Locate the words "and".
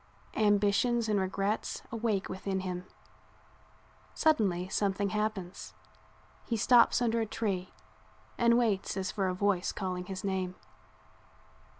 1.07-1.19, 8.35-8.57